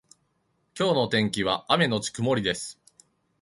[0.75, 2.81] 今日の天気は雨のち曇りです。